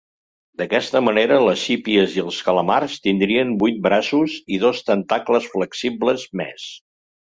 D'aquesta 0.61 1.01
manera 1.07 1.37
les 1.47 1.65
sípies 1.67 2.17
i 2.17 2.25
els 2.25 2.41
calamars 2.49 2.97
tindrien 3.05 3.55
vuit 3.67 3.79
braços 3.87 4.41
i 4.59 4.63
dos 4.67 4.85
tentacles 4.93 5.51
flexibles 5.57 6.31
més. 6.45 6.71